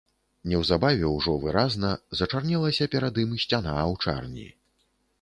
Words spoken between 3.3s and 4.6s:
сцяна аўчарні.